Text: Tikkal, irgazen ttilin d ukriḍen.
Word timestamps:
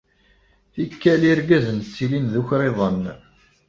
Tikkal, 0.73 1.21
irgazen 1.31 1.79
ttilin 1.81 2.25
d 2.31 2.33
ukriḍen. 2.41 3.03